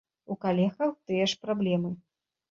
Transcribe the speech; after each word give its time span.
У 0.35 0.35
калегаў 0.45 0.93
тыя 1.09 1.27
ж 1.33 1.37
праблемы. 1.43 1.91